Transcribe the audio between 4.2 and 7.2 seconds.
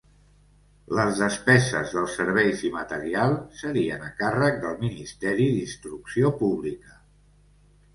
càrrec del Ministeri d'Instrucció Pública.